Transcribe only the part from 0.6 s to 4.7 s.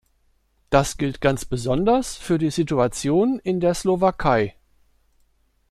Das gilt ganz besonders für die Situation in der Slowakei.